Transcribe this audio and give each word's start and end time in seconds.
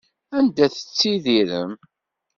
Anda 0.37 0.65
tettttidirem? 0.73 1.71